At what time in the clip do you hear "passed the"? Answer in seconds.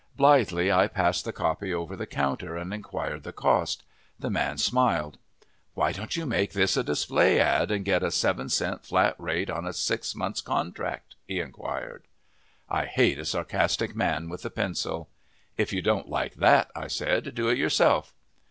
0.87-1.31